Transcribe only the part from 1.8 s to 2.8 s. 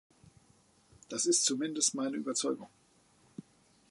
meine Überzeugung.